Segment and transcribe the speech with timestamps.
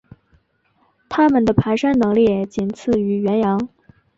[1.09, 3.69] 它们的爬山能力仅次于羱羊。